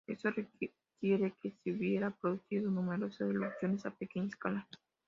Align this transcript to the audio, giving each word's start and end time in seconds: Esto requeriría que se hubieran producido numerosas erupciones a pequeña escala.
Esto 0.07 0.31
requeriría 0.31 1.29
que 1.43 1.51
se 1.63 1.71
hubieran 1.71 2.15
producido 2.19 2.71
numerosas 2.71 3.21
erupciones 3.29 3.85
a 3.85 3.91
pequeña 3.91 4.29
escala. 4.29 4.67